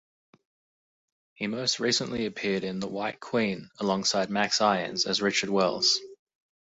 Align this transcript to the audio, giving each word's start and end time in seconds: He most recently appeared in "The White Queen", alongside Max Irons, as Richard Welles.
He 1.35 1.45
most 1.45 1.79
recently 1.79 2.25
appeared 2.25 2.63
in 2.63 2.79
"The 2.79 2.87
White 2.87 3.19
Queen", 3.19 3.69
alongside 3.77 4.31
Max 4.31 4.59
Irons, 4.59 5.05
as 5.05 5.21
Richard 5.21 5.51
Welles. 5.51 5.99